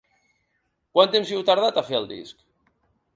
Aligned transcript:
Quant 0.95 1.11
temps 1.15 1.33
hi 1.33 1.37
heu 1.39 1.45
tardat, 1.49 1.77
a 1.77 1.83
fer 1.91 1.99
el 1.99 2.09
disc? 2.15 2.41